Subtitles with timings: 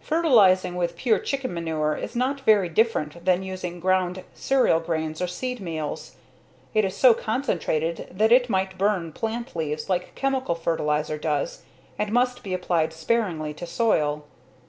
[0.00, 5.28] Fertilizing with pure chicken manure is not very different than using ground cereal grains or
[5.28, 6.16] seed meals.
[6.74, 11.62] It is so concentrated that it might burn plant leaves like chemical fertilizer does
[11.96, 14.24] and must be applied sparingly to soil.